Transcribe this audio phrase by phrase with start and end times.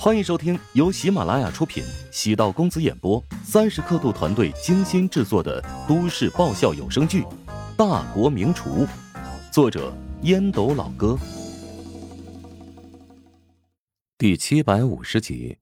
[0.00, 7.22] 欢迎收听由喜马拉雅出品、喜道公子演播、三十刻度团队精心制作的都市爆笑有声剧
[7.76, 8.86] 《大国名厨》，
[9.50, 9.92] 作者
[10.22, 11.18] 烟斗老哥，
[14.16, 15.58] 第七百五十集。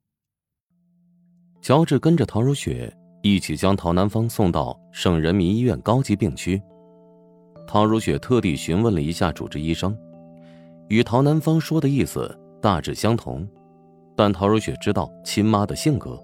[1.62, 6.60] 乔治跟着陶如雪一起将陶南方送到省人民医院高级病区。
[7.66, 9.96] 陶如雪特地询问了一下主治医生，
[10.88, 13.48] 与陶南方说的意思大致相同。
[14.16, 16.18] 但陶如雪知道亲妈的性格，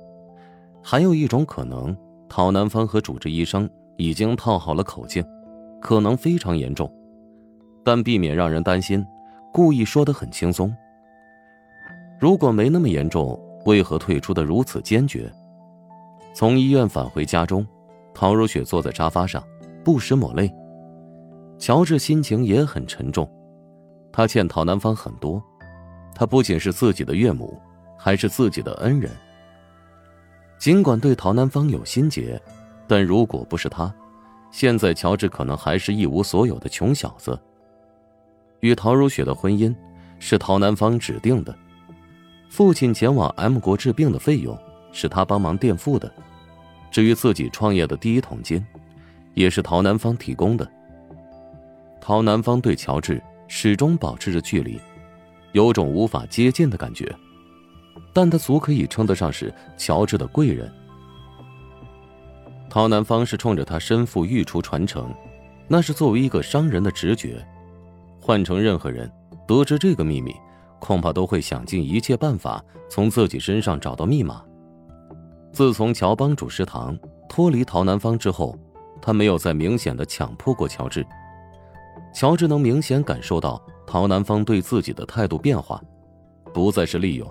[0.82, 1.94] 还有一种可能，
[2.28, 5.22] 陶南方和主治医生已经套好了口径，
[5.78, 6.90] 可能非常严重，
[7.84, 9.04] 但避免让人担心，
[9.52, 10.74] 故意说得很轻松。
[12.18, 15.30] 如果没那么严重，为何退出的如此坚决？
[16.34, 17.66] 从医院返回家中，
[18.14, 19.44] 陶如雪坐在沙发上，
[19.84, 20.50] 不时抹泪。
[21.58, 23.30] 乔治心情也很沉重，
[24.10, 25.42] 他欠陶南方很多，
[26.14, 27.60] 他不仅是自己的岳母。
[28.02, 29.08] 还是自己的恩人。
[30.58, 32.40] 尽管对陶南方有心结，
[32.88, 33.94] 但如果不是他，
[34.50, 37.38] 现在乔治可能还是一无所有的穷小子。
[38.58, 39.72] 与陶如雪的婚姻
[40.18, 41.56] 是陶南方指定的，
[42.48, 44.58] 父亲前往 M 国治病的费用
[44.90, 46.12] 是他帮忙垫付的，
[46.90, 48.64] 至于自己创业的第一桶金，
[49.34, 50.68] 也是陶南方提供的。
[52.00, 54.80] 陶南方对乔治始终保持着距离，
[55.52, 57.12] 有种无法接近的感觉。
[58.12, 60.70] 但他足可以称得上是乔治的贵人。
[62.68, 65.14] 陶南方是冲着他身负御厨传承，
[65.68, 67.46] 那是作为一个商人的直觉。
[68.20, 69.10] 换成任何人，
[69.46, 70.34] 得知这个秘密，
[70.78, 74.42] 恐怕都会想尽一切办法从自己身上找到密码。
[75.52, 76.98] 自从乔帮主食堂
[77.28, 78.56] 脱离陶南方之后，
[79.02, 81.04] 他没有再明显的强迫过乔治。
[82.14, 85.82] 乔治能明显感受到陶南方对自己的态度变化，
[86.54, 87.30] 不再是利用。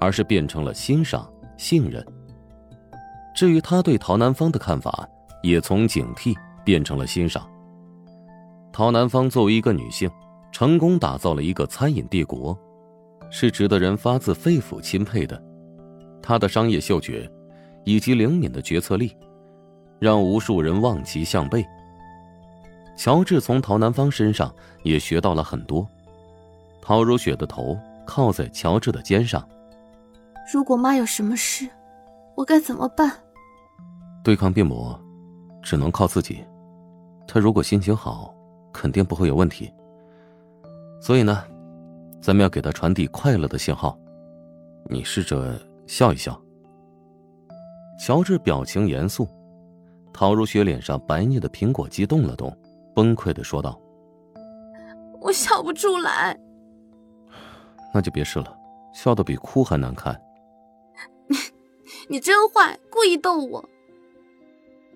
[0.00, 2.04] 而是变成了欣赏、信任。
[3.34, 5.08] 至于他对陶南方的看法，
[5.42, 7.48] 也从警惕变成了欣赏。
[8.72, 10.10] 陶南方作为一个女性，
[10.50, 12.58] 成功打造了一个餐饮帝国，
[13.30, 15.40] 是值得人发自肺腑钦佩的。
[16.22, 17.30] 她的商业嗅觉，
[17.84, 19.16] 以及灵敏的决策力，
[19.98, 21.64] 让无数人望其项背。
[22.96, 25.86] 乔治从陶南方身上也学到了很多。
[26.82, 29.46] 陶如雪的头靠在乔治的肩上。
[30.52, 31.68] 如果妈有什么事，
[32.34, 33.12] 我该怎么办？
[34.24, 34.98] 对抗病魔，
[35.62, 36.44] 只能靠自己。
[37.24, 38.34] 他如果心情好，
[38.72, 39.72] 肯定不会有问题。
[41.00, 41.44] 所以呢，
[42.20, 43.96] 咱们要给他传递快乐的信号。
[44.86, 45.56] 你试着
[45.86, 46.36] 笑一笑。
[48.00, 49.28] 乔治表情严肃，
[50.12, 52.52] 陶如雪脸上白腻的苹果肌动了动，
[52.92, 53.80] 崩溃的说道
[55.22, 56.36] ：“我笑不出来。”
[57.94, 58.52] 那就别试了，
[58.92, 60.20] 笑得比哭还难看。
[62.08, 63.68] 你真坏，故意逗我。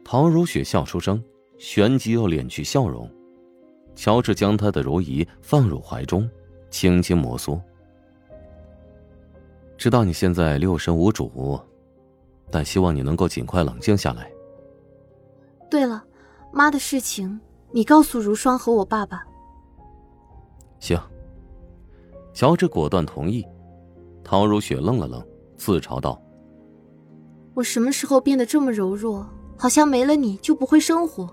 [0.05, 1.23] 陶如雪笑出声，
[1.59, 3.11] 旋即又敛去笑容。
[3.95, 6.29] 乔治将她的如意放入怀中，
[6.71, 7.61] 轻轻摩挲。
[9.77, 11.61] 知道你现在六神无主，
[12.51, 14.31] 但希望你能够尽快冷静下来。
[15.71, 16.05] 对了，
[16.53, 17.41] 妈的事情，
[17.71, 19.25] 你告诉如霜和我爸爸。
[20.79, 21.01] 行。
[22.33, 23.47] 乔治果断同意。
[24.25, 25.25] 陶如雪愣了愣，
[25.65, 26.21] 自嘲道。
[27.55, 29.27] 我什么时候变得这么柔弱？
[29.57, 31.33] 好像没了你就不会生活。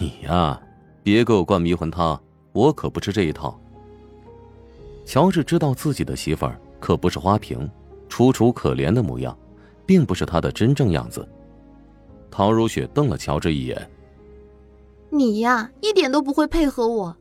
[0.00, 0.60] 你呀，
[1.04, 2.20] 别给我灌迷魂汤，
[2.52, 3.60] 我可不吃这一套。
[5.04, 7.70] 乔治知道自己的媳妇儿可不是花瓶，
[8.08, 9.38] 楚楚可怜的模样，
[9.86, 11.28] 并不是他的真正样子。
[12.28, 13.90] 陶如雪瞪了乔治一眼
[15.10, 17.16] ：“你呀，一点都不会配合我。”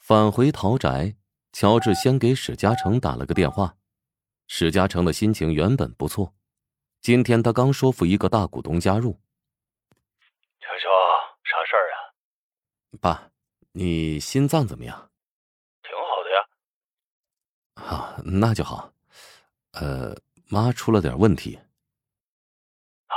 [0.00, 1.14] 返回陶宅，
[1.52, 3.74] 乔治先给史嘉诚打了个电话。
[4.50, 6.34] 史嘉诚的心情原本不错。
[7.02, 9.20] 今天他刚说服一个大股东加入。
[10.58, 10.88] 乔乔，
[11.44, 11.96] 啥事儿啊？
[12.98, 13.30] 爸，
[13.72, 15.10] 你心脏怎么样？
[15.82, 17.94] 挺好的呀。
[17.94, 18.92] 啊，那就好。
[19.72, 20.16] 呃，
[20.48, 21.60] 妈出了点问题。
[23.06, 23.14] 啊？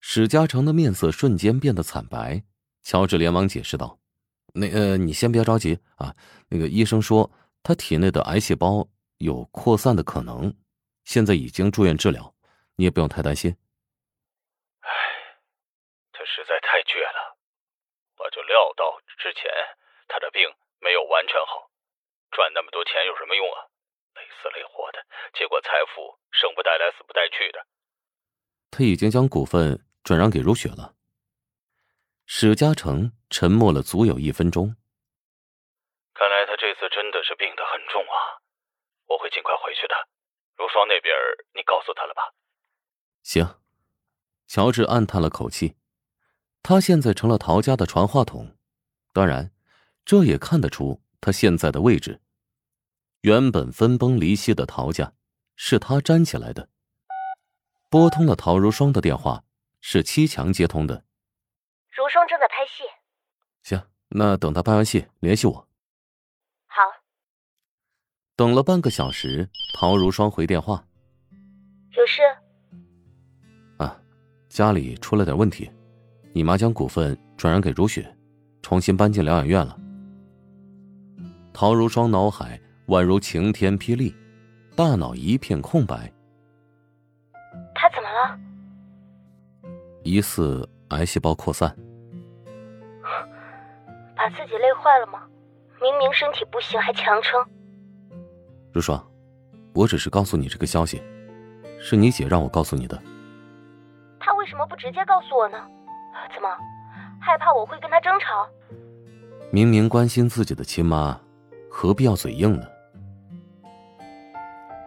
[0.00, 2.44] 史嘉诚的面色瞬间变得惨白。
[2.82, 3.98] 乔治连忙解释道
[4.52, 6.14] ：“那呃，你先别着急啊。
[6.48, 7.32] 那个医生说
[7.62, 8.86] 他体内的癌细胞
[9.18, 10.54] 有扩散的可能。”
[11.04, 12.34] 现在已经住院治疗，
[12.74, 13.56] 你也不用太担心。
[14.80, 14.90] 唉，
[16.10, 17.38] 他实在太倔了，
[18.18, 19.44] 我就料到之前
[20.08, 20.42] 他的病
[20.80, 21.70] 没有完全好，
[22.32, 23.70] 赚那么多钱有什么用啊？
[24.16, 25.06] 累死累活的，
[25.38, 27.64] 结果财富生不带来死不带去的。
[28.72, 30.96] 他已经将股份转让给如雪了。
[32.26, 34.74] 史嘉诚沉默了足有一分钟。
[36.14, 38.42] 看来他这次真的是病得很重啊。
[39.06, 39.94] 我会尽快回去的。
[40.56, 41.14] 如霜那边，
[41.54, 42.34] 你告诉他了吧？
[43.22, 43.60] 行。
[44.46, 45.76] 乔治暗叹了口气，
[46.62, 48.56] 他现在成了陶家的传话筒，
[49.12, 49.52] 当然，
[50.04, 52.20] 这也看得出他现在的位置。
[53.22, 55.12] 原本分崩离析的陶家，
[55.56, 56.68] 是他粘起来的。
[57.90, 59.42] 拨通了陶如霜的电话，
[59.80, 61.04] 是七强接通的。
[61.90, 62.84] 如霜正在拍戏。
[63.64, 65.68] 行，那等他拍完戏联系我。
[66.66, 66.82] 好。
[68.36, 70.84] 等了半个小时，陶如霜回电话。
[71.96, 72.20] 有事。
[73.78, 73.96] 啊，
[74.50, 75.70] 家里出了点问题，
[76.34, 78.14] 你妈将股份转让给如雪，
[78.60, 79.74] 重新搬进疗养院了。
[81.54, 84.14] 陶如霜脑海宛如晴天霹雳，
[84.76, 86.12] 大脑一片空白。
[87.74, 88.38] 他怎么了？
[90.04, 91.74] 疑似癌细胞扩散。
[94.14, 95.22] 把自己累坏了吗？
[95.80, 97.42] 明明身体不行还强撑。
[98.76, 99.02] 如霜，
[99.72, 101.02] 我只是告诉你这个消息，
[101.80, 103.02] 是你姐让我告诉你的。
[104.20, 105.56] 她为什么不直接告诉我呢？
[106.34, 106.48] 怎么，
[107.18, 108.46] 害怕我会跟她争吵？
[109.50, 111.18] 明明关心自己的亲妈，
[111.70, 112.66] 何必要嘴硬呢？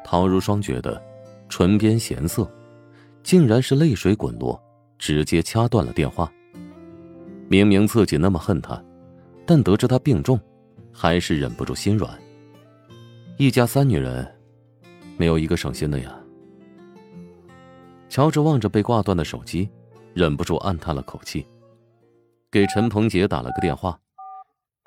[0.04, 1.02] 陶如霜觉得
[1.50, 2.48] 唇边咸涩，
[3.24, 4.62] 竟然是泪水滚落，
[5.00, 6.32] 直接掐断了电话。
[7.48, 8.80] 明明自己那么恨她。
[9.48, 10.40] 但得知她病重，
[10.94, 12.16] 还是忍不住心软。
[13.42, 14.38] 一家三女人，
[15.18, 16.14] 没有一个省心的呀。
[18.10, 19.70] 乔治望着被挂断的手机，
[20.14, 21.48] 忍不住暗叹了口气，
[22.52, 23.98] 给陈鹏杰打了个电话。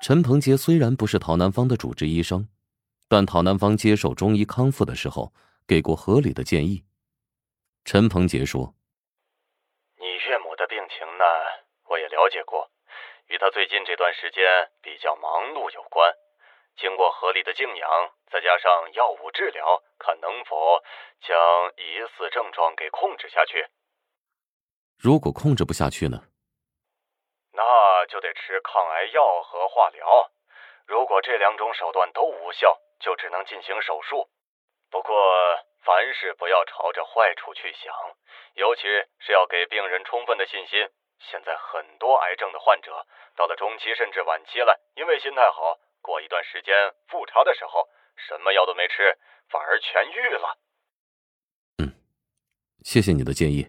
[0.01, 2.47] 陈鹏杰虽然不是陶南方的主治医生，
[3.07, 5.33] 但陶南方接受中医康复的时候
[5.65, 6.83] 给过合理的建议。
[7.83, 8.75] 陈鹏杰说
[9.97, 11.25] ：“你岳母的病情呢，
[11.89, 12.69] 我也了解过。”
[13.33, 14.45] 与她最近这段时间
[14.83, 16.13] 比较忙碌有关，
[16.77, 20.83] 经过合理的静养，再加上药物治疗，看能否
[21.21, 23.67] 将疑似症状给控制下去。
[24.97, 26.23] 如果控制不下去呢？
[27.51, 30.31] 那就得吃抗癌药和化疗。
[30.87, 34.27] 如果这两种手段都无效，就只能进行手术。
[34.89, 35.15] 不过
[35.83, 37.93] 凡事不要朝着坏处去想，
[38.55, 38.81] 尤其
[39.19, 40.89] 是要给病人充分的信心。
[41.19, 43.05] 现在很多癌症的患者
[43.35, 46.75] 到了中期甚至晚期了，因为心态好，过一段时间
[47.07, 47.87] 复查的时候，
[48.27, 49.17] 什么药都没吃，
[49.49, 50.59] 反而痊愈了。
[51.79, 51.89] 嗯，
[52.83, 53.65] 谢谢你的建议。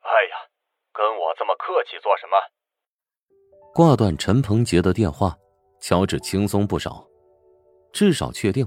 [0.00, 0.48] 哎呀，
[0.92, 2.36] 跟我这么客气做什么？
[3.74, 5.36] 挂断陈鹏杰的电话，
[5.80, 7.06] 乔治轻松不少，
[7.92, 8.66] 至少确定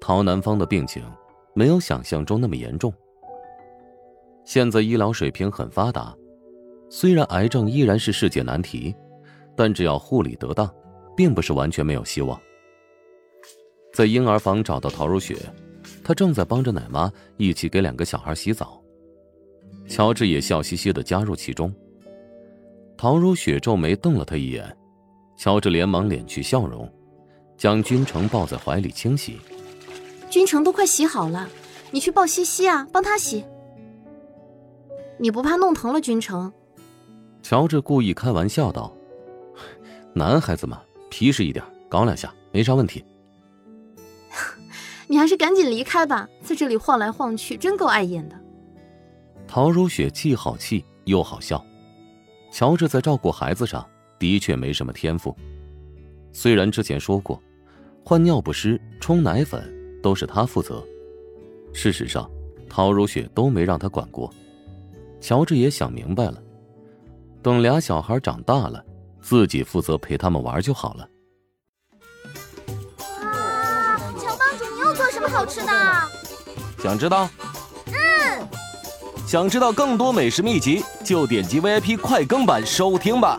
[0.00, 1.02] 陶南方的病情
[1.54, 2.92] 没有想象中那么严重。
[4.44, 6.14] 现在医疗水平很发达。
[6.90, 8.94] 虽然癌症依然是世界难题，
[9.56, 10.66] 但只要护理得当，
[11.20, 12.40] 并不是完全没有希望。
[13.92, 15.36] 在婴儿房找到陶如雪，
[16.02, 18.82] 她正在帮着奶妈一起给两个小孩洗澡。
[19.86, 21.70] 乔治也笑嘻嘻的加入其中。
[22.96, 24.74] 陶如雪皱眉瞪了他一眼，
[25.36, 26.90] 乔治连忙敛去笑容，
[27.54, 29.38] 将君城抱在怀里清洗。
[30.30, 31.46] 君城都快洗好了，
[31.90, 33.44] 你去抱西西啊，帮他洗。
[35.18, 36.50] 你不怕弄疼了君城？
[37.42, 38.96] 乔治故意开玩笑道
[40.16, 40.80] ：“男孩子嘛，
[41.10, 43.04] 皮实一点，搞两下没啥问题。
[45.08, 48.40] ”你还是赶紧离开吧，在这里晃来晃去，真够碍眼的。
[49.46, 51.62] 陶如雪既好气又好笑。
[52.52, 53.84] 乔治在照顾孩子上
[54.18, 55.36] 的确没什么天赋，
[56.32, 57.42] 虽然之前说过，
[58.04, 60.84] 换尿不湿、冲奶粉都是他负责，
[61.72, 62.30] 事实上，
[62.68, 64.32] 陶如雪都没让他管过。
[65.20, 66.42] 乔治也想明白了。
[67.42, 68.84] 等俩小孩长大了，
[69.22, 71.08] 自己负责陪他们玩就好了。
[73.22, 75.72] 哇，乔帮主，你又做什么好吃的？
[76.82, 77.28] 想知道？
[77.86, 78.48] 嗯。
[79.26, 83.38] 想知道更多美食秘籍，就点击 VIP 快更版收听吧。